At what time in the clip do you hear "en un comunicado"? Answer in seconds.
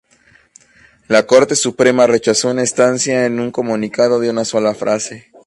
3.27-4.19